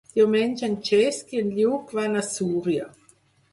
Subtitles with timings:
[0.13, 2.91] Diumenge en Cesc i en Lluc van a Súria.